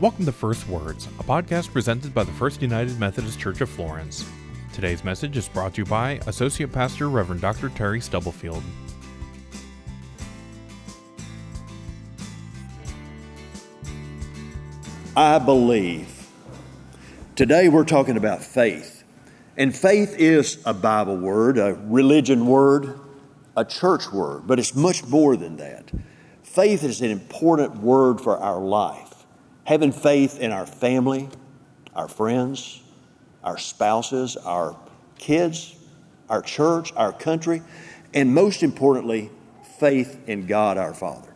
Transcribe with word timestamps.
Welcome 0.00 0.24
to 0.24 0.32
First 0.32 0.66
Words, 0.66 1.08
a 1.18 1.22
podcast 1.22 1.74
presented 1.74 2.14
by 2.14 2.24
the 2.24 2.32
First 2.32 2.62
United 2.62 2.98
Methodist 2.98 3.38
Church 3.38 3.60
of 3.60 3.68
Florence. 3.68 4.26
Today's 4.72 5.04
message 5.04 5.36
is 5.36 5.46
brought 5.46 5.74
to 5.74 5.82
you 5.82 5.84
by 5.84 6.12
Associate 6.26 6.72
Pastor 6.72 7.10
Reverend 7.10 7.42
Dr. 7.42 7.68
Terry 7.68 8.00
Stubblefield. 8.00 8.62
I 15.14 15.38
believe. 15.38 16.30
Today 17.36 17.68
we're 17.68 17.84
talking 17.84 18.16
about 18.16 18.42
faith. 18.42 19.04
And 19.58 19.76
faith 19.76 20.14
is 20.18 20.62
a 20.64 20.72
Bible 20.72 21.18
word, 21.18 21.58
a 21.58 21.74
religion 21.74 22.46
word, 22.46 22.98
a 23.54 23.66
church 23.66 24.10
word, 24.10 24.46
but 24.46 24.58
it's 24.58 24.74
much 24.74 25.04
more 25.04 25.36
than 25.36 25.58
that. 25.58 25.92
Faith 26.42 26.84
is 26.84 27.02
an 27.02 27.10
important 27.10 27.82
word 27.82 28.18
for 28.18 28.38
our 28.38 28.62
life. 28.62 29.09
Having 29.70 29.92
faith 29.92 30.40
in 30.40 30.50
our 30.50 30.66
family, 30.66 31.28
our 31.94 32.08
friends, 32.08 32.82
our 33.44 33.56
spouses, 33.56 34.36
our 34.36 34.76
kids, 35.16 35.76
our 36.28 36.42
church, 36.42 36.92
our 36.96 37.12
country, 37.12 37.62
and 38.12 38.34
most 38.34 38.64
importantly, 38.64 39.30
faith 39.78 40.18
in 40.26 40.48
God 40.48 40.76
our 40.76 40.92
Father. 40.92 41.32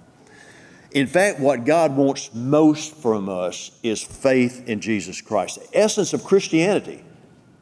In 0.90 1.06
fact, 1.06 1.38
what 1.38 1.64
God 1.64 1.94
wants 1.94 2.34
most 2.34 2.96
from 2.96 3.28
us 3.28 3.70
is 3.84 4.02
faith 4.02 4.68
in 4.68 4.80
Jesus 4.80 5.20
Christ. 5.20 5.60
The 5.60 5.78
essence 5.78 6.12
of 6.12 6.24
Christianity 6.24 7.04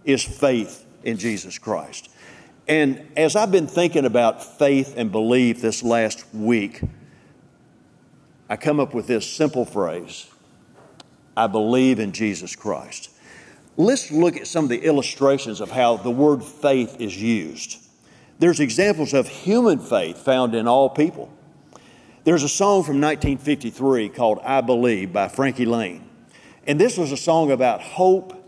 is 0.06 0.24
faith 0.24 0.86
in 1.04 1.18
Jesus 1.18 1.58
Christ. 1.58 2.08
And 2.66 3.06
as 3.14 3.36
I've 3.36 3.52
been 3.52 3.66
thinking 3.66 4.06
about 4.06 4.42
faith 4.42 4.94
and 4.96 5.12
belief 5.12 5.60
this 5.60 5.82
last 5.82 6.24
week, 6.32 6.80
I 8.48 8.56
come 8.56 8.80
up 8.80 8.94
with 8.94 9.06
this 9.06 9.30
simple 9.30 9.66
phrase 9.66 10.31
I 11.36 11.46
believe 11.46 11.98
in 11.98 12.12
Jesus 12.12 12.54
Christ. 12.56 13.10
Let's 13.76 14.10
look 14.10 14.36
at 14.36 14.46
some 14.46 14.64
of 14.64 14.70
the 14.70 14.82
illustrations 14.84 15.60
of 15.60 15.70
how 15.70 15.96
the 15.96 16.10
word 16.10 16.44
faith 16.44 17.00
is 17.00 17.20
used. 17.20 17.78
There's 18.38 18.60
examples 18.60 19.14
of 19.14 19.28
human 19.28 19.78
faith 19.78 20.18
found 20.18 20.54
in 20.54 20.68
all 20.68 20.90
people. 20.90 21.32
There's 22.24 22.42
a 22.42 22.48
song 22.48 22.82
from 22.82 23.00
1953 23.00 24.08
called 24.10 24.40
I 24.44 24.60
Believe 24.60 25.12
by 25.12 25.28
Frankie 25.28 25.64
Laine. 25.64 26.08
And 26.66 26.80
this 26.80 26.96
was 26.96 27.12
a 27.12 27.16
song 27.16 27.50
about 27.50 27.80
hope 27.80 28.38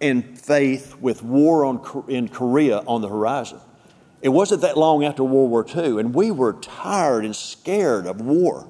and 0.00 0.38
faith 0.38 0.96
with 1.00 1.22
war 1.22 1.64
on, 1.64 2.04
in 2.08 2.28
Korea 2.28 2.78
on 2.86 3.02
the 3.02 3.08
horizon. 3.08 3.60
It 4.22 4.30
wasn't 4.30 4.62
that 4.62 4.76
long 4.76 5.04
after 5.04 5.22
World 5.22 5.50
War 5.50 5.64
II, 5.68 6.00
and 6.00 6.14
we 6.14 6.30
were 6.30 6.54
tired 6.54 7.24
and 7.24 7.36
scared 7.36 8.06
of 8.06 8.20
war. 8.20 8.68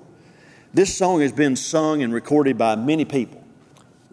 This 0.77 0.95
song 0.95 1.23
has 1.23 1.33
been 1.33 1.57
sung 1.57 2.03
and 2.03 2.13
recorded 2.13 2.59
by 2.59 2.77
many 2.77 3.07
people 3.07 3.43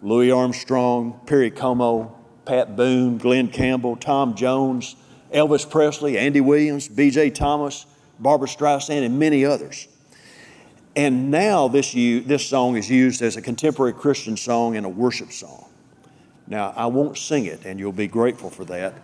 Louis 0.00 0.30
Armstrong, 0.30 1.20
Perry 1.26 1.50
Como, 1.50 2.16
Pat 2.46 2.74
Boone, 2.74 3.18
Glen 3.18 3.48
Campbell, 3.48 3.96
Tom 3.96 4.34
Jones, 4.34 4.96
Elvis 5.30 5.70
Presley, 5.70 6.16
Andy 6.16 6.40
Williams, 6.40 6.88
B.J. 6.88 7.32
Thomas, 7.32 7.84
Barbra 8.18 8.48
Streisand, 8.48 9.04
and 9.04 9.18
many 9.18 9.44
others. 9.44 9.88
And 10.96 11.30
now 11.30 11.68
this, 11.68 11.92
this 11.92 12.46
song 12.46 12.78
is 12.78 12.88
used 12.88 13.20
as 13.20 13.36
a 13.36 13.42
contemporary 13.42 13.92
Christian 13.92 14.34
song 14.34 14.78
and 14.78 14.86
a 14.86 14.88
worship 14.88 15.32
song. 15.32 15.68
Now, 16.46 16.72
I 16.74 16.86
won't 16.86 17.18
sing 17.18 17.44
it, 17.44 17.66
and 17.66 17.78
you'll 17.78 17.92
be 17.92 18.08
grateful 18.08 18.48
for 18.48 18.64
that. 18.64 18.94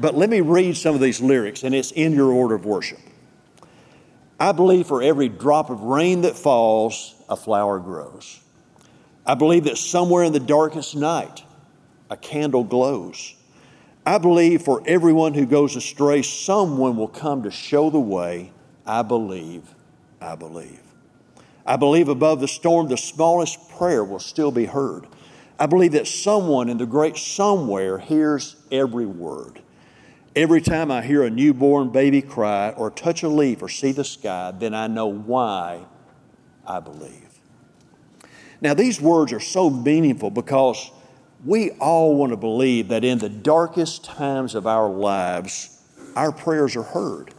But 0.00 0.16
let 0.16 0.30
me 0.30 0.40
read 0.40 0.76
some 0.76 0.96
of 0.96 1.00
these 1.00 1.20
lyrics, 1.20 1.62
and 1.62 1.76
it's 1.76 1.92
in 1.92 2.12
your 2.14 2.32
order 2.32 2.56
of 2.56 2.66
worship. 2.66 2.98
I 4.38 4.52
believe 4.52 4.86
for 4.86 5.02
every 5.02 5.28
drop 5.28 5.70
of 5.70 5.82
rain 5.82 6.22
that 6.22 6.36
falls, 6.36 7.13
a 7.28 7.36
flower 7.36 7.78
grows. 7.78 8.40
I 9.26 9.34
believe 9.34 9.64
that 9.64 9.78
somewhere 9.78 10.24
in 10.24 10.32
the 10.32 10.40
darkest 10.40 10.94
night, 10.94 11.42
a 12.10 12.16
candle 12.16 12.64
glows. 12.64 13.34
I 14.06 14.18
believe 14.18 14.62
for 14.62 14.82
everyone 14.86 15.32
who 15.32 15.46
goes 15.46 15.76
astray, 15.76 16.20
someone 16.22 16.96
will 16.96 17.08
come 17.08 17.42
to 17.44 17.50
show 17.50 17.88
the 17.88 18.00
way. 18.00 18.52
I 18.86 19.02
believe, 19.02 19.62
I 20.20 20.34
believe. 20.34 20.80
I 21.66 21.76
believe 21.76 22.08
above 22.08 22.40
the 22.40 22.48
storm, 22.48 22.88
the 22.88 22.98
smallest 22.98 23.70
prayer 23.70 24.04
will 24.04 24.18
still 24.18 24.50
be 24.50 24.66
heard. 24.66 25.06
I 25.58 25.66
believe 25.66 25.92
that 25.92 26.06
someone 26.06 26.68
in 26.68 26.76
the 26.76 26.84
great 26.84 27.16
somewhere 27.16 27.98
hears 27.98 28.56
every 28.70 29.06
word. 29.06 29.62
Every 30.36 30.60
time 30.60 30.90
I 30.90 31.00
hear 31.00 31.22
a 31.22 31.30
newborn 31.30 31.90
baby 31.90 32.20
cry 32.20 32.70
or 32.70 32.90
touch 32.90 33.22
a 33.22 33.28
leaf 33.28 33.62
or 33.62 33.68
see 33.68 33.92
the 33.92 34.04
sky, 34.04 34.52
then 34.58 34.74
I 34.74 34.88
know 34.88 35.06
why 35.06 35.86
I 36.66 36.80
believe. 36.80 37.28
Now, 38.60 38.74
these 38.74 39.00
words 39.00 39.32
are 39.32 39.40
so 39.40 39.68
meaningful 39.68 40.30
because 40.30 40.90
we 41.44 41.72
all 41.72 42.16
want 42.16 42.30
to 42.30 42.36
believe 42.36 42.88
that 42.88 43.04
in 43.04 43.18
the 43.18 43.28
darkest 43.28 44.04
times 44.04 44.54
of 44.54 44.66
our 44.66 44.88
lives, 44.88 45.82
our 46.16 46.32
prayers 46.32 46.74
are 46.76 46.82
heard. 46.82 47.34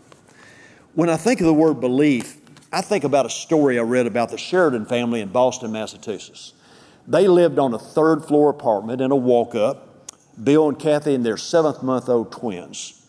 When 0.93 1.09
I 1.09 1.17
think 1.17 1.39
of 1.39 1.47
the 1.47 1.53
word 1.53 1.81
belief, 1.81 2.37
I 2.71 2.81
think 2.81 3.03
about 3.03 3.25
a 3.25 3.29
story 3.29 3.79
I 3.79 3.83
read 3.83 4.05
about 4.05 4.29
the 4.29 4.37
Sheridan 4.37 4.85
family 4.85 5.21
in 5.21 5.29
Boston, 5.29 5.71
Massachusetts. 5.71 6.53
They 7.07 7.27
lived 7.27 7.59
on 7.59 7.73
a 7.73 7.79
third 7.79 8.25
floor 8.25 8.49
apartment 8.49 9.01
in 9.01 9.11
a 9.11 9.15
walk 9.15 9.55
up 9.55 9.85
Bill 10.41 10.67
and 10.67 10.77
Kathy 10.77 11.15
and 11.15 11.25
their 11.25 11.37
seventh 11.37 11.81
month 11.81 12.09
old 12.09 12.31
twins. 12.31 13.04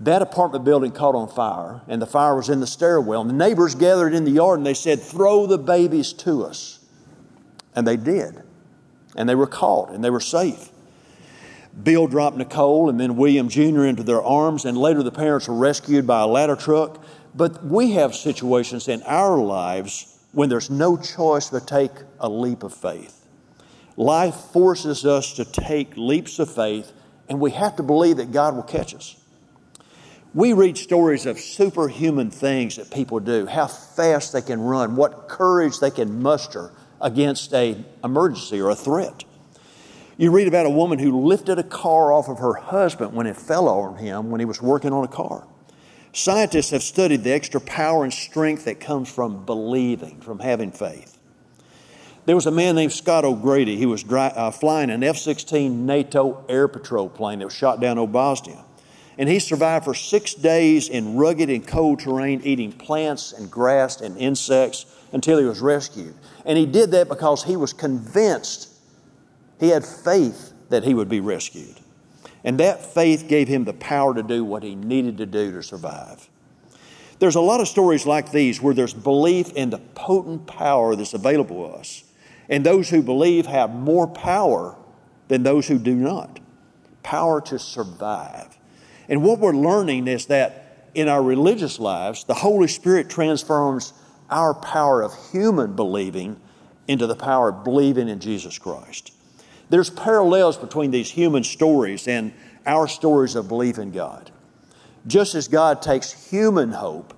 That 0.00 0.22
apartment 0.22 0.64
building 0.64 0.92
caught 0.92 1.14
on 1.14 1.28
fire, 1.28 1.82
and 1.86 2.00
the 2.00 2.06
fire 2.06 2.34
was 2.34 2.48
in 2.48 2.60
the 2.60 2.66
stairwell. 2.66 3.20
And 3.20 3.28
the 3.28 3.34
neighbors 3.34 3.74
gathered 3.74 4.14
in 4.14 4.24
the 4.24 4.30
yard 4.30 4.58
and 4.58 4.66
they 4.66 4.74
said, 4.74 5.00
Throw 5.00 5.46
the 5.46 5.58
babies 5.58 6.12
to 6.14 6.44
us. 6.44 6.78
And 7.76 7.86
they 7.86 7.98
did. 7.98 8.42
And 9.14 9.28
they 9.28 9.34
were 9.34 9.46
caught 9.46 9.90
and 9.90 10.02
they 10.02 10.10
were 10.10 10.20
safe. 10.20 10.70
Bill 11.82 12.06
dropped 12.06 12.36
Nicole 12.36 12.88
and 12.88 12.98
then 12.98 13.16
William 13.16 13.48
Jr. 13.48 13.84
into 13.84 14.02
their 14.02 14.22
arms, 14.22 14.64
and 14.64 14.76
later 14.76 15.02
the 15.02 15.12
parents 15.12 15.48
were 15.48 15.54
rescued 15.54 16.06
by 16.06 16.20
a 16.20 16.26
ladder 16.26 16.56
truck. 16.56 17.02
But 17.34 17.64
we 17.64 17.92
have 17.92 18.14
situations 18.14 18.88
in 18.88 19.02
our 19.02 19.38
lives 19.38 20.18
when 20.32 20.48
there's 20.48 20.70
no 20.70 20.96
choice 20.96 21.50
but 21.50 21.66
take 21.66 21.92
a 22.18 22.28
leap 22.28 22.62
of 22.62 22.74
faith. 22.74 23.26
Life 23.96 24.34
forces 24.34 25.04
us 25.04 25.34
to 25.34 25.44
take 25.44 25.96
leaps 25.96 26.38
of 26.38 26.52
faith, 26.52 26.92
and 27.28 27.38
we 27.38 27.50
have 27.52 27.76
to 27.76 27.82
believe 27.82 28.16
that 28.16 28.32
God 28.32 28.56
will 28.56 28.62
catch 28.62 28.94
us. 28.94 29.19
We 30.32 30.52
read 30.52 30.78
stories 30.78 31.26
of 31.26 31.40
superhuman 31.40 32.30
things 32.30 32.76
that 32.76 32.92
people 32.92 33.18
do, 33.18 33.46
how 33.46 33.66
fast 33.66 34.32
they 34.32 34.42
can 34.42 34.60
run, 34.60 34.94
what 34.94 35.28
courage 35.28 35.80
they 35.80 35.90
can 35.90 36.22
muster 36.22 36.70
against 37.00 37.52
an 37.52 37.84
emergency 38.04 38.60
or 38.60 38.70
a 38.70 38.76
threat. 38.76 39.24
You 40.18 40.30
read 40.30 40.46
about 40.46 40.66
a 40.66 40.70
woman 40.70 41.00
who 41.00 41.26
lifted 41.26 41.58
a 41.58 41.64
car 41.64 42.12
off 42.12 42.28
of 42.28 42.38
her 42.38 42.54
husband 42.54 43.12
when 43.12 43.26
it 43.26 43.36
fell 43.36 43.68
on 43.68 43.96
him 43.96 44.30
when 44.30 44.38
he 44.38 44.44
was 44.44 44.62
working 44.62 44.92
on 44.92 45.02
a 45.02 45.08
car. 45.08 45.48
Scientists 46.12 46.70
have 46.70 46.84
studied 46.84 47.24
the 47.24 47.32
extra 47.32 47.60
power 47.60 48.04
and 48.04 48.12
strength 48.12 48.66
that 48.66 48.78
comes 48.78 49.12
from 49.12 49.44
believing, 49.44 50.20
from 50.20 50.38
having 50.38 50.70
faith. 50.70 51.18
There 52.26 52.36
was 52.36 52.46
a 52.46 52.52
man 52.52 52.76
named 52.76 52.92
Scott 52.92 53.24
O'Grady. 53.24 53.76
He 53.76 53.86
was 53.86 54.04
dry, 54.04 54.28
uh, 54.28 54.52
flying 54.52 54.90
an 54.90 55.02
F 55.02 55.16
16 55.16 55.86
NATO 55.86 56.44
air 56.48 56.68
patrol 56.68 57.08
plane 57.08 57.40
that 57.40 57.46
was 57.46 57.54
shot 57.54 57.80
down 57.80 57.98
over 57.98 58.12
Bosnia. 58.12 58.64
And 59.20 59.28
he 59.28 59.38
survived 59.38 59.84
for 59.84 59.92
six 59.92 60.32
days 60.32 60.88
in 60.88 61.18
rugged 61.18 61.50
and 61.50 61.66
cold 61.66 62.00
terrain, 62.00 62.40
eating 62.42 62.72
plants 62.72 63.32
and 63.32 63.50
grass 63.50 64.00
and 64.00 64.16
insects 64.16 64.86
until 65.12 65.38
he 65.38 65.44
was 65.44 65.60
rescued. 65.60 66.14
And 66.46 66.56
he 66.56 66.64
did 66.64 66.92
that 66.92 67.10
because 67.10 67.44
he 67.44 67.54
was 67.54 67.74
convinced, 67.74 68.70
he 69.58 69.68
had 69.68 69.84
faith 69.84 70.54
that 70.70 70.84
he 70.84 70.94
would 70.94 71.10
be 71.10 71.20
rescued. 71.20 71.78
And 72.44 72.58
that 72.60 72.82
faith 72.94 73.28
gave 73.28 73.46
him 73.46 73.64
the 73.64 73.74
power 73.74 74.14
to 74.14 74.22
do 74.22 74.42
what 74.42 74.62
he 74.62 74.74
needed 74.74 75.18
to 75.18 75.26
do 75.26 75.52
to 75.52 75.62
survive. 75.62 76.26
There's 77.18 77.34
a 77.34 77.42
lot 77.42 77.60
of 77.60 77.68
stories 77.68 78.06
like 78.06 78.32
these 78.32 78.62
where 78.62 78.72
there's 78.72 78.94
belief 78.94 79.52
in 79.52 79.68
the 79.68 79.80
potent 79.94 80.46
power 80.46 80.96
that's 80.96 81.12
available 81.12 81.68
to 81.68 81.74
us. 81.76 82.04
And 82.48 82.64
those 82.64 82.88
who 82.88 83.02
believe 83.02 83.44
have 83.44 83.74
more 83.74 84.06
power 84.06 84.78
than 85.28 85.42
those 85.42 85.68
who 85.68 85.78
do 85.78 85.94
not 85.94 86.40
power 87.02 87.42
to 87.42 87.58
survive. 87.58 88.56
And 89.10 89.24
what 89.24 89.40
we're 89.40 89.52
learning 89.52 90.06
is 90.06 90.26
that 90.26 90.88
in 90.94 91.08
our 91.08 91.22
religious 91.22 91.78
lives, 91.78 92.24
the 92.24 92.34
Holy 92.34 92.68
Spirit 92.68 93.10
transforms 93.10 93.92
our 94.30 94.54
power 94.54 95.02
of 95.02 95.12
human 95.32 95.74
believing 95.74 96.40
into 96.86 97.06
the 97.06 97.16
power 97.16 97.50
of 97.50 97.64
believing 97.64 98.08
in 98.08 98.20
Jesus 98.20 98.58
Christ. 98.58 99.12
There's 99.68 99.90
parallels 99.90 100.56
between 100.56 100.92
these 100.92 101.10
human 101.10 101.44
stories 101.44 102.08
and 102.08 102.32
our 102.66 102.88
stories 102.88 103.34
of 103.34 103.48
belief 103.48 103.78
in 103.78 103.90
God. 103.90 104.30
Just 105.06 105.34
as 105.34 105.48
God 105.48 105.82
takes 105.82 106.30
human 106.30 106.72
hope 106.72 107.14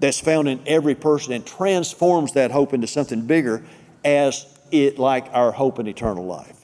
that's 0.00 0.20
found 0.20 0.48
in 0.48 0.60
every 0.66 0.94
person 0.94 1.32
and 1.32 1.46
transforms 1.46 2.32
that 2.32 2.50
hope 2.50 2.74
into 2.74 2.86
something 2.86 3.26
bigger 3.26 3.64
as 4.04 4.46
it 4.70 4.98
like 4.98 5.26
our 5.32 5.52
hope 5.52 5.78
in 5.78 5.86
eternal 5.86 6.24
life. 6.24 6.61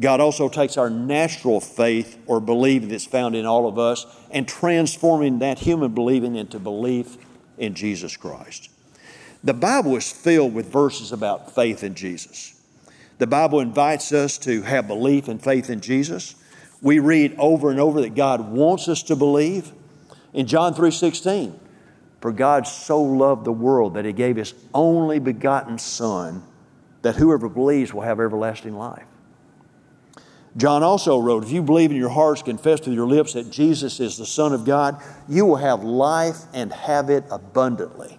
God 0.00 0.20
also 0.20 0.48
takes 0.48 0.76
our 0.76 0.90
natural 0.90 1.60
faith 1.60 2.18
or 2.26 2.40
belief 2.40 2.88
that's 2.88 3.04
found 3.04 3.36
in 3.36 3.44
all 3.44 3.68
of 3.68 3.78
us 3.78 4.06
and 4.30 4.48
transforming 4.48 5.40
that 5.40 5.58
human 5.58 5.92
believing 5.92 6.34
into 6.34 6.58
belief 6.58 7.16
in 7.58 7.74
Jesus 7.74 8.16
Christ. 8.16 8.70
The 9.44 9.54
Bible 9.54 9.96
is 9.96 10.10
filled 10.10 10.54
with 10.54 10.72
verses 10.72 11.12
about 11.12 11.54
faith 11.54 11.82
in 11.84 11.94
Jesus. 11.94 12.58
The 13.18 13.26
Bible 13.26 13.60
invites 13.60 14.12
us 14.12 14.38
to 14.38 14.62
have 14.62 14.86
belief 14.86 15.28
and 15.28 15.42
faith 15.42 15.68
in 15.68 15.80
Jesus. 15.80 16.36
We 16.80 16.98
read 16.98 17.34
over 17.38 17.70
and 17.70 17.78
over 17.78 18.00
that 18.00 18.14
God 18.14 18.52
wants 18.52 18.88
us 18.88 19.02
to 19.04 19.16
believe. 19.16 19.72
In 20.32 20.46
John 20.46 20.74
3:16, 20.74 21.60
for 22.20 22.32
God 22.32 22.66
so 22.66 23.02
loved 23.02 23.44
the 23.44 23.52
world 23.52 23.94
that 23.94 24.04
he 24.04 24.12
gave 24.12 24.36
his 24.36 24.54
only 24.72 25.18
begotten 25.18 25.78
son 25.78 26.42
that 27.02 27.16
whoever 27.16 27.48
believes 27.48 27.92
will 27.92 28.02
have 28.02 28.20
everlasting 28.20 28.76
life. 28.76 29.04
John 30.56 30.82
also 30.82 31.18
wrote, 31.18 31.44
If 31.44 31.50
you 31.50 31.62
believe 31.62 31.90
in 31.90 31.96
your 31.96 32.10
hearts, 32.10 32.42
confess 32.42 32.80
with 32.80 32.94
your 32.94 33.06
lips 33.06 33.32
that 33.32 33.50
Jesus 33.50 34.00
is 34.00 34.18
the 34.18 34.26
Son 34.26 34.52
of 34.52 34.64
God, 34.64 35.02
you 35.28 35.46
will 35.46 35.56
have 35.56 35.82
life 35.82 36.38
and 36.52 36.72
have 36.72 37.08
it 37.08 37.24
abundantly. 37.30 38.18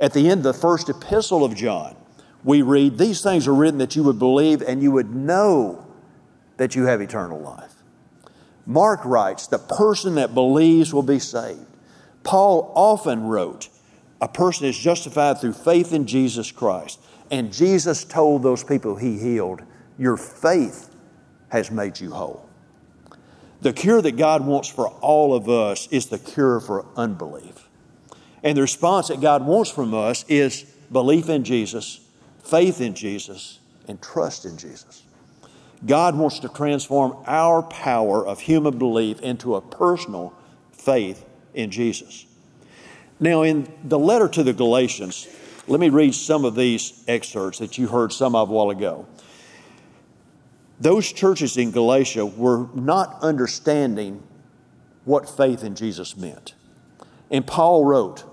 At 0.00 0.14
the 0.14 0.28
end 0.28 0.38
of 0.38 0.54
the 0.54 0.54
first 0.54 0.88
epistle 0.88 1.44
of 1.44 1.54
John, 1.54 1.96
we 2.44 2.62
read, 2.62 2.96
These 2.96 3.20
things 3.20 3.46
are 3.46 3.54
written 3.54 3.78
that 3.78 3.94
you 3.94 4.02
would 4.04 4.18
believe 4.18 4.62
and 4.62 4.82
you 4.82 4.90
would 4.92 5.14
know 5.14 5.86
that 6.56 6.74
you 6.74 6.84
have 6.84 7.00
eternal 7.00 7.40
life. 7.40 7.74
Mark 8.64 9.04
writes, 9.04 9.46
The 9.46 9.58
person 9.58 10.14
that 10.14 10.34
believes 10.34 10.94
will 10.94 11.02
be 11.02 11.18
saved. 11.18 11.66
Paul 12.22 12.72
often 12.74 13.24
wrote, 13.24 13.68
A 14.20 14.28
person 14.28 14.66
is 14.66 14.78
justified 14.78 15.40
through 15.40 15.54
faith 15.54 15.92
in 15.92 16.06
Jesus 16.06 16.50
Christ. 16.52 17.00
And 17.30 17.52
Jesus 17.52 18.04
told 18.04 18.42
those 18.42 18.64
people 18.64 18.96
he 18.96 19.18
healed, 19.18 19.62
Your 19.98 20.16
faith 20.16 20.88
has 21.50 21.70
made 21.70 22.00
you 22.00 22.10
whole. 22.10 22.48
The 23.60 23.72
cure 23.72 24.00
that 24.02 24.16
God 24.16 24.46
wants 24.46 24.68
for 24.68 24.88
all 24.88 25.34
of 25.34 25.48
us 25.48 25.88
is 25.88 26.06
the 26.06 26.18
cure 26.18 26.60
for 26.60 26.86
unbelief. 26.96 27.68
And 28.42 28.56
the 28.56 28.62
response 28.62 29.08
that 29.08 29.20
God 29.20 29.44
wants 29.44 29.70
from 29.70 29.94
us 29.94 30.24
is 30.28 30.62
belief 30.92 31.28
in 31.28 31.42
Jesus, 31.42 32.00
faith 32.44 32.80
in 32.80 32.94
Jesus, 32.94 33.58
and 33.88 34.00
trust 34.00 34.44
in 34.44 34.56
Jesus. 34.56 35.02
God 35.84 36.16
wants 36.16 36.38
to 36.40 36.48
transform 36.48 37.16
our 37.26 37.62
power 37.62 38.26
of 38.26 38.40
human 38.40 38.78
belief 38.78 39.20
into 39.20 39.54
a 39.54 39.60
personal 39.60 40.34
faith 40.72 41.24
in 41.54 41.70
Jesus. 41.70 42.26
Now, 43.20 43.42
in 43.42 43.72
the 43.82 43.98
letter 43.98 44.28
to 44.28 44.42
the 44.42 44.52
Galatians, 44.52 45.26
let 45.66 45.80
me 45.80 45.88
read 45.88 46.14
some 46.14 46.44
of 46.44 46.54
these 46.54 47.04
excerpts 47.08 47.58
that 47.58 47.76
you 47.76 47.88
heard 47.88 48.12
some 48.12 48.34
of 48.36 48.48
a 48.48 48.52
while 48.52 48.70
ago 48.70 49.06
those 50.80 51.12
churches 51.12 51.56
in 51.56 51.70
Galatia 51.70 52.24
were 52.24 52.68
not 52.74 53.18
understanding 53.22 54.22
what 55.04 55.28
faith 55.28 55.64
in 55.64 55.74
Jesus 55.74 56.16
meant. 56.16 56.54
And 57.30 57.46
Paul 57.46 57.84
wrote, 57.84 58.24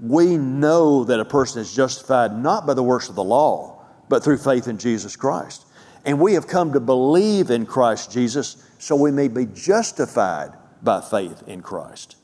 We 0.00 0.36
know 0.36 1.04
that 1.04 1.20
a 1.20 1.24
person 1.24 1.60
is 1.60 1.74
justified 1.74 2.36
not 2.36 2.66
by 2.66 2.74
the 2.74 2.82
works 2.82 3.08
of 3.08 3.14
the 3.14 3.24
law, 3.24 3.84
but 4.08 4.24
through 4.24 4.38
faith 4.38 4.66
in 4.66 4.78
Jesus 4.78 5.16
Christ. 5.16 5.64
And 6.04 6.18
we 6.20 6.34
have 6.34 6.48
come 6.48 6.72
to 6.72 6.80
believe 6.80 7.50
in 7.50 7.64
Christ 7.64 8.10
Jesus 8.10 8.68
so 8.78 8.96
we 8.96 9.12
may 9.12 9.28
be 9.28 9.46
justified 9.46 10.52
by 10.82 11.00
faith 11.00 11.44
in 11.46 11.62
Christ. 11.62 12.16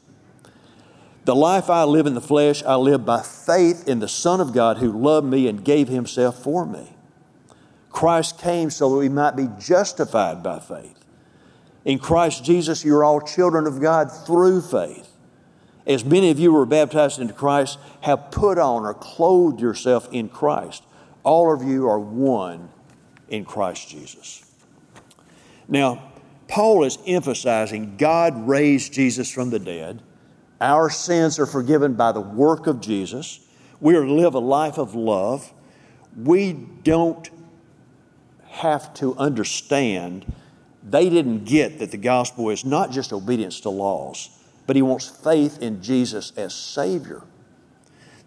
The 1.25 1.37
life 1.37 1.71
I 1.71 1.85
live 1.85 2.07
in 2.07 2.15
the 2.15 2.21
flesh, 2.21 2.65
I 2.65 2.75
live 2.75 3.05
by 3.05 3.23
faith 3.23 3.87
in 3.87 4.01
the 4.01 4.09
Son 4.09 4.41
of 4.41 4.53
God 4.53 4.79
who 4.79 4.91
loved 4.91 5.27
me 5.29 5.47
and 5.47 5.65
gave 5.65 5.87
himself 5.87 6.43
for 6.43 6.67
me. 6.67 6.97
Christ 7.99 8.39
came 8.39 8.71
so 8.71 8.91
that 8.91 8.97
we 8.97 9.09
might 9.09 9.35
be 9.35 9.49
justified 9.59 10.41
by 10.41 10.61
faith. 10.61 11.05
In 11.85 11.99
Christ 11.99 12.45
Jesus, 12.45 12.85
you're 12.85 13.03
all 13.03 13.21
children 13.21 13.67
of 13.67 13.81
God 13.81 14.13
through 14.25 14.63
faith. 14.63 15.11
As 15.85 16.05
many 16.05 16.31
of 16.31 16.39
you 16.39 16.53
who 16.53 16.59
were 16.59 16.65
baptized 16.65 17.19
into 17.19 17.35
Christ 17.35 17.77
have 18.03 18.31
put 18.31 18.57
on 18.57 18.85
or 18.85 18.95
clothed 18.95 19.61
yourself 19.61 20.09
in 20.13 20.29
Christ. 20.29 20.85
All 21.25 21.53
of 21.53 21.65
you 21.65 21.89
are 21.89 21.99
one 21.99 22.69
in 23.29 23.45
Christ 23.45 23.89
Jesus. 23.89 24.49
Now, 25.67 26.13
Paul 26.47 26.85
is 26.85 26.99
emphasizing 27.05 27.97
God 27.97 28.47
raised 28.47 28.93
Jesus 28.93 29.29
from 29.29 29.51
the 29.51 29.59
dead. 29.59 30.03
Our 30.61 30.89
sins 30.89 31.41
are 31.41 31.47
forgiven 31.47 31.95
by 31.95 32.13
the 32.13 32.21
work 32.21 32.69
of 32.69 32.81
Jesus. 32.81 33.41
We 33.81 33.97
are 33.97 34.05
to 34.05 34.13
live 34.13 34.35
a 34.35 34.39
life 34.39 34.79
of 34.79 34.95
love. 34.95 35.53
We 36.17 36.53
don't 36.53 37.29
have 38.59 38.93
to 38.95 39.17
understand 39.17 40.31
they 40.83 41.11
didn't 41.11 41.45
get 41.45 41.79
that 41.79 41.91
the 41.91 41.97
gospel 41.97 42.51
is 42.51 42.65
not 42.65 42.91
just 42.91 43.13
obedience 43.13 43.61
to 43.61 43.71
laws, 43.71 44.31
but 44.67 44.77
he 44.77 44.83
wants 44.83 45.09
faith 45.09 45.61
in 45.61 45.83
Jesus 45.83 46.33
as 46.37 46.55
Savior. 46.55 47.23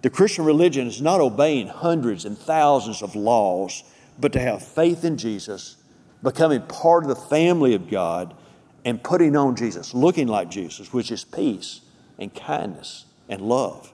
The 0.02 0.10
Christian 0.10 0.46
religion 0.46 0.88
is 0.88 1.02
not 1.02 1.22
obeying 1.22 1.68
hundreds 1.68 2.26
and 2.26 2.38
thousands 2.38 3.02
of 3.02 3.16
laws, 3.16 3.84
but 4.20 4.34
to 4.34 4.40
have 4.40 4.66
faith 4.66 5.04
in 5.04 5.18
Jesus, 5.18 5.78
becoming 6.24 6.62
part 6.64 7.04
of 7.04 7.10
the 7.10 7.16
family 7.16 7.76
of 7.76 7.90
God, 7.90 8.36
and 8.84 9.04
putting 9.04 9.36
on 9.36 9.56
Jesus, 9.56 9.94
looking 9.94 10.28
like 10.28 10.50
Jesus, 10.50 10.92
which 10.92 11.12
is 11.12 11.24
peace 11.24 11.82
and 12.18 12.34
kindness 12.34 13.06
and 13.30 13.42
love. 13.42 13.94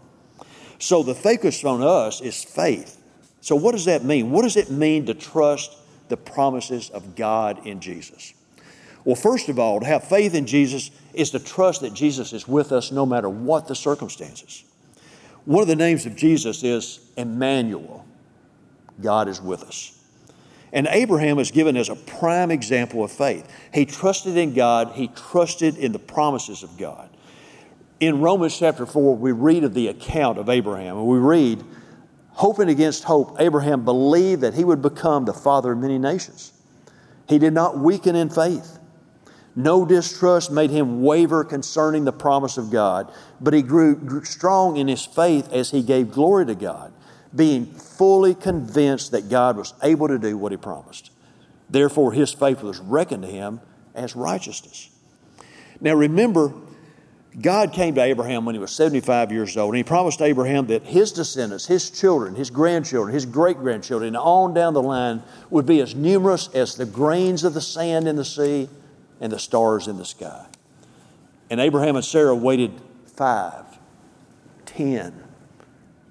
So 0.79 1.03
the 1.03 1.15
focus 1.15 1.65
on 1.65 1.81
us 1.81 2.21
is 2.21 2.43
faith. 2.43 3.01
So, 3.41 3.55
what 3.55 3.73
does 3.73 3.85
that 3.85 4.03
mean? 4.03 4.31
What 4.31 4.43
does 4.43 4.57
it 4.57 4.69
mean 4.69 5.05
to 5.07 5.13
trust 5.13 5.75
the 6.09 6.17
promises 6.17 6.89
of 6.89 7.15
God 7.15 7.65
in 7.65 7.79
Jesus? 7.79 8.33
Well, 9.03 9.15
first 9.15 9.47
of 9.47 9.57
all, 9.57 9.79
to 9.79 9.85
have 9.85 10.03
faith 10.03 10.33
in 10.33 10.45
Jesus 10.45 10.91
is 11.13 11.31
to 11.31 11.39
trust 11.39 11.81
that 11.81 11.93
Jesus 11.93 12.33
is 12.33 12.47
with 12.47 12.71
us 12.71 12.91
no 12.91 13.05
matter 13.05 13.29
what 13.29 13.67
the 13.67 13.75
circumstances. 13.75 14.63
One 15.45 15.61
of 15.61 15.69
the 15.69 15.77
names 15.77 16.05
of 16.05 16.15
Jesus 16.15 16.61
is 16.61 16.99
Emmanuel. 17.15 18.05
God 19.01 19.29
is 19.29 19.41
with 19.41 19.63
us. 19.63 19.97
And 20.73 20.87
Abraham 20.91 21.39
is 21.39 21.51
given 21.51 21.77
as 21.77 21.87
a 21.87 21.95
prime 21.95 22.51
example 22.51 23.03
of 23.03 23.11
faith. 23.11 23.49
He 23.73 23.85
trusted 23.85 24.35
in 24.35 24.53
God, 24.53 24.91
he 24.93 25.07
trusted 25.07 25.77
in 25.77 25.93
the 25.93 25.99
promises 25.99 26.63
of 26.63 26.77
God. 26.77 27.09
In 27.99 28.19
Romans 28.19 28.59
chapter 28.59 28.85
4, 28.85 29.15
we 29.15 29.31
read 29.31 29.63
of 29.63 29.73
the 29.73 29.87
account 29.87 30.37
of 30.37 30.49
Abraham, 30.49 30.97
and 30.97 31.07
we 31.07 31.17
read 31.17 31.63
hoping 32.37 32.69
against 32.69 33.03
hope, 33.03 33.35
Abraham 33.39 33.83
believed 33.83 34.41
that 34.41 34.53
he 34.53 34.63
would 34.63 34.81
become 34.81 35.25
the 35.25 35.33
father 35.33 35.71
of 35.71 35.79
many 35.79 35.97
nations. 35.97 36.53
He 37.27 37.39
did 37.39 37.51
not 37.53 37.77
weaken 37.77 38.15
in 38.15 38.29
faith. 38.29 38.79
No 39.55 39.85
distrust 39.85 40.51
made 40.51 40.69
him 40.69 41.01
waver 41.01 41.43
concerning 41.43 42.05
the 42.05 42.13
promise 42.13 42.57
of 42.59 42.69
God, 42.69 43.11
but 43.41 43.55
he 43.55 43.63
grew, 43.63 44.23
strong 44.23 44.77
in 44.77 44.87
his 44.87 45.03
faith 45.03 45.51
as 45.51 45.71
he 45.71 45.81
gave 45.81 46.11
glory 46.11 46.45
to 46.45 46.53
God, 46.53 46.93
being 47.35 47.65
fully 47.65 48.35
convinced 48.35 49.11
that 49.11 49.29
God 49.29 49.57
was 49.57 49.73
able 49.81 50.07
to 50.07 50.19
do 50.19 50.37
what 50.37 50.51
he 50.51 50.57
promised. 50.57 51.09
Therefore, 51.71 52.13
his 52.13 52.31
faith 52.31 52.61
was 52.61 52.79
reckoned 52.79 53.23
to 53.23 53.29
him 53.29 53.59
as 53.95 54.15
righteousness. 54.15 54.91
Now, 55.81 55.95
remember, 55.95 56.53
God 57.39 57.71
came 57.71 57.93
to 57.95 58.01
Abraham 58.01 58.45
when 58.45 58.55
he 58.55 58.59
was 58.59 58.71
75 58.71 59.31
years 59.31 59.55
old, 59.57 59.69
and 59.69 59.77
he 59.77 59.83
promised 59.83 60.21
Abraham 60.21 60.67
that 60.67 60.83
his 60.83 61.11
descendants, 61.11 61.67
his 61.67 61.91
children, 61.91 62.33
his 62.33 62.49
grandchildren, 62.49 63.13
his 63.13 63.27
great 63.27 63.57
grandchildren, 63.57 64.07
and 64.07 64.17
on 64.17 64.55
down 64.55 64.73
the 64.73 64.81
line 64.81 65.21
would 65.51 65.65
be 65.65 65.79
as 65.79 65.93
numerous 65.93 66.49
as 66.55 66.75
the 66.75 66.85
grains 66.85 67.43
of 67.43 67.53
the 67.53 67.61
sand 67.61 68.07
in 68.07 68.15
the 68.15 68.25
sea 68.25 68.67
and 69.21 69.31
the 69.31 69.37
stars 69.37 69.87
in 69.87 69.97
the 69.97 70.05
sky. 70.05 70.47
And 71.51 71.59
Abraham 71.59 71.95
and 71.95 72.03
Sarah 72.03 72.35
waited 72.35 72.71
five, 73.05 73.65
ten, 74.65 75.23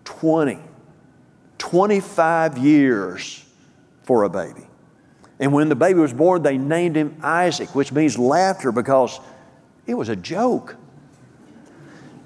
twenty, 0.04 0.60
twenty-five 1.58 2.56
years 2.56 3.44
for 4.04 4.22
a 4.22 4.30
baby. 4.30 4.62
And 5.40 5.52
when 5.52 5.68
the 5.68 5.74
baby 5.74 5.98
was 5.98 6.12
born, 6.12 6.42
they 6.42 6.56
named 6.56 6.96
him 6.96 7.16
Isaac, 7.22 7.74
which 7.74 7.92
means 7.92 8.16
laughter 8.16 8.70
because 8.70 9.18
it 9.86 9.94
was 9.94 10.08
a 10.08 10.16
joke. 10.16 10.76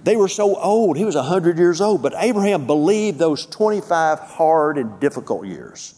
They 0.03 0.17
were 0.17 0.29
so 0.29 0.57
old. 0.57 0.97
He 0.97 1.05
was 1.05 1.15
100 1.15 1.59
years 1.59 1.81
old. 1.81 2.03
But 2.03 2.15
Abraham 2.17 2.67
believed 2.67 3.19
those 3.19 3.47
25 3.47 4.19
hard 4.19 4.79
and 4.79 4.99
difficult 5.01 5.47
years 5.47 5.95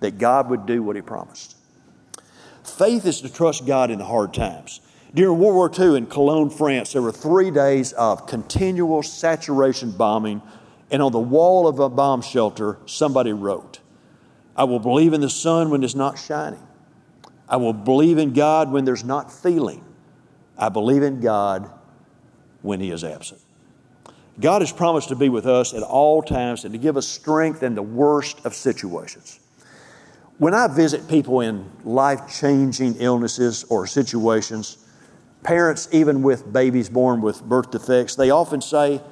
that 0.00 0.18
God 0.18 0.48
would 0.50 0.66
do 0.66 0.82
what 0.82 0.96
he 0.96 1.02
promised. 1.02 1.56
Faith 2.62 3.04
is 3.06 3.20
to 3.20 3.32
trust 3.32 3.66
God 3.66 3.90
in 3.90 3.98
the 3.98 4.04
hard 4.04 4.32
times. 4.32 4.80
During 5.12 5.38
World 5.38 5.54
War 5.54 5.70
II 5.76 5.96
in 5.96 6.06
Cologne, 6.06 6.50
France, 6.50 6.92
there 6.92 7.02
were 7.02 7.12
three 7.12 7.50
days 7.50 7.92
of 7.94 8.26
continual 8.26 9.02
saturation 9.02 9.90
bombing, 9.90 10.40
and 10.90 11.02
on 11.02 11.10
the 11.10 11.18
wall 11.18 11.66
of 11.66 11.80
a 11.80 11.88
bomb 11.88 12.22
shelter, 12.22 12.78
somebody 12.86 13.32
wrote, 13.32 13.80
I 14.56 14.64
will 14.64 14.78
believe 14.78 15.12
in 15.12 15.20
the 15.20 15.30
sun 15.30 15.70
when 15.70 15.82
it's 15.82 15.96
not 15.96 16.18
shining. 16.18 16.64
I 17.48 17.56
will 17.56 17.72
believe 17.72 18.18
in 18.18 18.32
God 18.32 18.70
when 18.70 18.84
there's 18.84 19.02
not 19.02 19.32
feeling. 19.32 19.84
I 20.56 20.68
believe 20.68 21.02
in 21.02 21.20
God 21.20 21.70
when 22.62 22.80
He 22.80 22.90
is 22.90 23.04
absent. 23.04 23.40
God 24.40 24.62
has 24.62 24.72
promised 24.72 25.08
to 25.08 25.16
be 25.16 25.28
with 25.28 25.46
us 25.46 25.74
at 25.74 25.82
all 25.82 26.22
times 26.22 26.64
and 26.64 26.72
to 26.72 26.78
give 26.78 26.96
us 26.96 27.06
strength 27.06 27.62
in 27.62 27.74
the 27.74 27.82
worst 27.82 28.44
of 28.46 28.54
situations. 28.54 29.40
When 30.38 30.54
I 30.54 30.68
visit 30.68 31.06
people 31.08 31.40
in 31.40 31.70
life 31.84 32.20
changing 32.40 32.96
illnesses 32.96 33.64
or 33.64 33.86
situations, 33.86 34.78
parents, 35.42 35.88
even 35.92 36.22
with 36.22 36.50
babies 36.50 36.88
born 36.88 37.20
with 37.20 37.42
birth 37.42 37.70
defects, 37.70 38.14
they 38.14 38.30
often 38.30 38.62
say, 38.62 39.02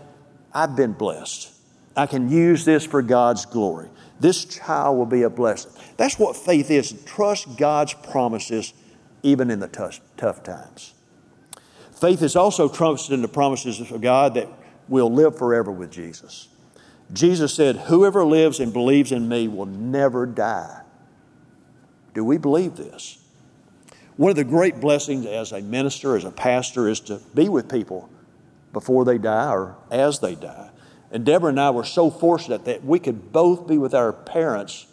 I've 0.55 0.75
been 0.75 0.95
blessed. 0.95 1.52
I 1.95 2.07
can 2.07 2.31
use 2.31 2.64
this 2.64 2.87
for 2.87 3.02
God's 3.02 3.45
glory. 3.45 3.90
This 4.21 4.45
child 4.47 4.97
will 4.97 5.07
be 5.07 5.23
a 5.23 5.31
blessing. 5.31 5.73
That's 5.99 6.19
what 6.19 6.37
faith 6.37 6.71
is. 6.71 6.93
Trust 7.05 7.59
God's 7.59 7.93
promises 7.93 8.73
even 9.23 9.50
in 9.50 9.61
the 9.61 9.69
tough, 9.69 10.00
tough 10.17 10.43
times. 10.43 10.95
Faith 12.00 12.23
is 12.23 12.37
also 12.37 12.69
trusted 12.69 13.12
in 13.12 13.23
the 13.23 13.28
promises 13.28 13.81
of 13.81 14.00
God 14.00 14.35
that 14.35 14.49
we'll 14.88 15.12
live 15.12 15.37
forever 15.37 15.73
with 15.73 15.90
Jesus. 15.90 16.49
Jesus 17.12 17.55
said, 17.55 17.76
Whoever 17.76 18.25
lives 18.25 18.61
and 18.61 18.73
believes 18.73 19.11
in 19.11 19.28
me 19.28 19.49
will 19.49 19.67
never 19.67 20.26
die. 20.26 20.83
Do 22.14 22.25
we 22.25 22.38
believe 22.38 22.76
this? 22.76 23.19
One 24.17 24.31
of 24.31 24.37
the 24.37 24.45
great 24.45 24.81
blessings 24.81 25.26
as 25.26 25.52
a 25.52 25.61
minister, 25.61 26.17
as 26.17 26.25
a 26.25 26.31
pastor, 26.31 26.88
is 26.88 27.00
to 27.00 27.21
be 27.35 27.49
with 27.49 27.71
people 27.71 28.09
before 28.73 29.05
they 29.05 29.19
die 29.19 29.52
or 29.52 29.76
as 29.90 30.19
they 30.21 30.35
die. 30.35 30.71
And 31.11 31.25
Deborah 31.25 31.50
and 31.50 31.61
I 31.61 31.71
were 31.71 31.85
so 31.85 32.11
fortunate 32.11 32.64
that 32.67 32.85
we 32.85 32.99
could 32.99 33.33
both 33.33 33.67
be 33.67 33.78
with 33.78 33.95
our 33.95 34.12
parents 34.12 34.87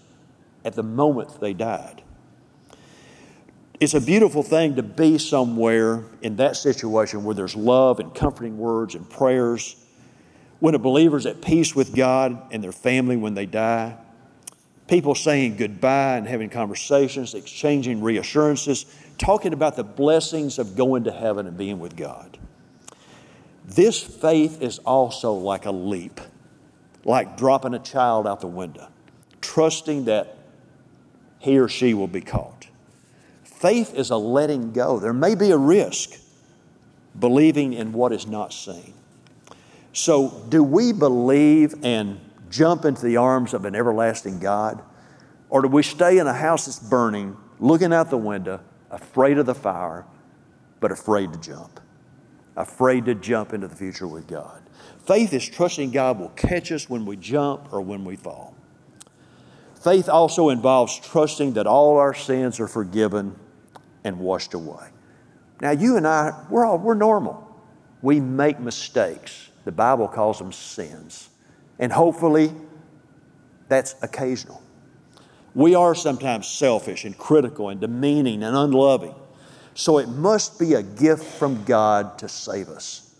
at 0.63 0.73
the 0.73 0.83
moment 0.83 1.39
they 1.39 1.53
died. 1.53 2.01
It's 3.79 3.93
a 3.93 4.01
beautiful 4.01 4.41
thing 4.41 4.75
to 4.75 4.83
be 4.83 5.17
somewhere 5.17 6.05
in 6.21 6.37
that 6.37 6.55
situation 6.55 7.23
where 7.23 7.35
there's 7.35 7.55
love 7.55 7.99
and 7.99 8.13
comforting 8.13 8.57
words 8.57 8.95
and 8.95 9.09
prayers. 9.09 9.75
When 10.59 10.75
a 10.75 10.79
believer's 10.79 11.25
at 11.25 11.41
peace 11.41 11.75
with 11.75 11.93
God 11.93 12.41
and 12.51 12.63
their 12.63 12.71
family 12.71 13.17
when 13.17 13.33
they 13.33 13.45
die, 13.45 13.97
people 14.87 15.13
saying 15.13 15.57
goodbye 15.57 16.15
and 16.17 16.25
having 16.25 16.49
conversations, 16.49 17.33
exchanging 17.33 18.01
reassurances, 18.01 18.85
talking 19.17 19.51
about 19.51 19.75
the 19.75 19.83
blessings 19.83 20.57
of 20.57 20.77
going 20.77 21.03
to 21.03 21.11
heaven 21.11 21.45
and 21.45 21.57
being 21.57 21.79
with 21.79 21.97
God. 21.97 22.37
This 23.65 24.01
faith 24.01 24.61
is 24.61 24.79
also 24.79 25.33
like 25.33 25.65
a 25.65 25.71
leap, 25.71 26.21
like 27.03 27.35
dropping 27.35 27.73
a 27.73 27.79
child 27.79 28.25
out 28.25 28.39
the 28.39 28.47
window, 28.47 28.87
trusting 29.41 30.05
that 30.05 30.37
he 31.39 31.59
or 31.59 31.67
she 31.67 31.93
will 31.93 32.07
be 32.07 32.21
caught. 32.21 32.54
Faith 33.65 33.95
is 33.95 34.11
a 34.11 34.15
letting 34.15 34.73
go. 34.73 34.99
There 34.99 35.11
may 35.11 35.33
be 35.33 35.49
a 35.49 35.57
risk, 35.57 36.19
believing 37.19 37.73
in 37.73 37.93
what 37.93 38.13
is 38.13 38.27
not 38.27 38.53
seen. 38.53 38.93
So, 39.91 40.45
do 40.49 40.61
we 40.61 40.93
believe 40.93 41.73
and 41.83 42.19
jump 42.51 42.85
into 42.85 43.03
the 43.03 43.17
arms 43.17 43.55
of 43.55 43.65
an 43.65 43.73
everlasting 43.73 44.37
God? 44.37 44.83
Or 45.49 45.63
do 45.63 45.67
we 45.67 45.81
stay 45.81 46.19
in 46.19 46.27
a 46.27 46.33
house 46.33 46.67
that's 46.67 46.77
burning, 46.77 47.35
looking 47.59 47.91
out 47.91 48.11
the 48.11 48.17
window, 48.17 48.59
afraid 48.91 49.39
of 49.39 49.47
the 49.47 49.55
fire, 49.55 50.05
but 50.79 50.91
afraid 50.91 51.33
to 51.33 51.39
jump? 51.39 51.79
afraid 52.55 53.05
to 53.05 53.15
jump 53.15 53.51
into 53.51 53.67
the 53.67 53.75
future 53.75 54.07
with 54.07 54.27
God. 54.27 54.61
Faith 54.99 55.33
is 55.33 55.49
trusting 55.49 55.89
God 55.89 56.19
will 56.19 56.29
catch 56.29 56.71
us 56.71 56.87
when 56.87 57.03
we 57.05 57.17
jump 57.17 57.73
or 57.73 57.81
when 57.81 58.05
we 58.05 58.15
fall. 58.15 58.55
Faith 59.73 60.07
also 60.07 60.49
involves 60.49 60.97
trusting 60.99 61.53
that 61.53 61.67
all 61.67 61.97
our 61.97 62.13
sins 62.13 62.59
are 62.59 62.67
forgiven 62.67 63.35
and 64.05 64.19
washed 64.19 64.53
away. 64.53 64.87
Now, 65.59 65.71
you 65.71 65.97
and 65.97 66.07
I, 66.07 66.45
we're 66.49 66.65
all, 66.65 66.77
we're 66.77 66.93
normal. 66.93 67.41
We 68.01 68.21
make 68.21 68.59
mistakes. 68.59 69.49
The 69.65 69.71
Bible 69.71 70.07
calls 70.07 70.37
them 70.39 70.53
sins. 70.53 71.29
And 71.79 71.91
hopefully, 71.91 72.53
that's 73.67 73.95
occasional. 74.01 74.61
We 75.53 75.73
are 75.73 75.95
sometimes 75.95 76.47
selfish 76.47 77.03
and 77.03 77.17
critical 77.17 77.69
and 77.69 77.81
demeaning 77.81 78.43
and 78.43 78.55
unloving. 78.55 79.15
So 79.73 79.97
it 79.97 80.07
must 80.07 80.59
be 80.59 80.73
a 80.73 80.83
gift 80.83 81.23
from 81.23 81.63
God 81.63 82.19
to 82.19 82.29
save 82.29 82.69
us, 82.69 83.13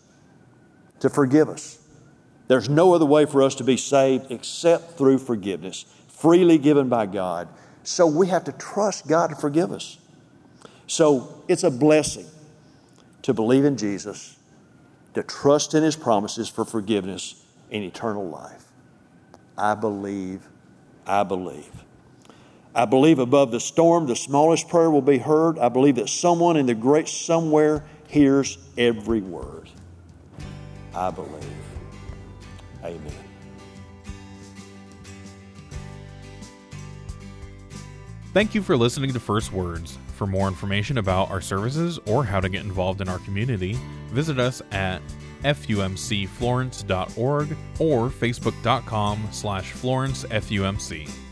to 0.99 1.09
forgive 1.09 1.49
us. 1.49 1.79
There's 2.47 2.69
no 2.69 2.93
other 2.93 3.05
way 3.05 3.25
for 3.25 3.41
us 3.41 3.55
to 3.55 3.63
be 3.63 3.75
saved 3.75 4.31
except 4.31 4.97
through 4.97 5.17
forgiveness, 5.17 5.85
freely 6.07 6.57
given 6.57 6.89
by 6.89 7.07
God. 7.07 7.47
So 7.83 8.05
we 8.05 8.27
have 8.27 8.43
to 8.45 8.51
trust 8.51 9.07
God 9.07 9.31
to 9.31 9.35
forgive 9.35 9.71
us. 9.71 9.97
So 10.87 11.43
it's 11.47 11.63
a 11.63 11.71
blessing 11.71 12.25
to 13.23 13.33
believe 13.33 13.65
in 13.65 13.77
Jesus, 13.77 14.37
to 15.13 15.23
trust 15.23 15.73
in 15.73 15.83
His 15.83 15.95
promises 15.95 16.47
for 16.49 16.65
forgiveness 16.65 17.43
and 17.71 17.83
eternal 17.83 18.27
life. 18.27 18.63
I 19.57 19.75
believe, 19.75 20.41
I 21.07 21.23
believe. 21.23 21.71
I 22.75 22.85
believe 22.85 23.19
above 23.19 23.51
the 23.51 23.59
storm, 23.59 24.05
the 24.05 24.15
smallest 24.15 24.67
prayer 24.67 24.91
will 24.91 25.01
be 25.01 25.17
heard. 25.17 25.57
I 25.57 25.69
believe 25.69 25.95
that 25.95 26.09
someone 26.09 26.57
in 26.57 26.65
the 26.65 26.75
great 26.75 27.07
somewhere 27.07 27.83
hears 28.07 28.57
every 28.77 29.21
word. 29.21 29.69
I 30.93 31.09
believe. 31.09 31.43
Amen. 32.83 33.13
Thank 38.33 38.53
you 38.53 38.61
for 38.61 38.75
listening 38.75 39.13
to 39.13 39.19
First 39.19 39.53
Words. 39.53 39.97
For 40.15 40.25
more 40.25 40.47
information 40.47 40.97
about 40.97 41.29
our 41.29 41.41
services 41.41 41.99
or 42.05 42.23
how 42.23 42.39
to 42.39 42.47
get 42.47 42.63
involved 42.63 43.01
in 43.01 43.09
our 43.09 43.19
community, 43.19 43.77
visit 44.07 44.39
us 44.39 44.61
at 44.71 45.01
fumcflorence.org 45.43 47.57
or 47.79 48.09
facebook.com 48.09 49.27
slash 49.31 49.73
florencefumc. 49.73 51.24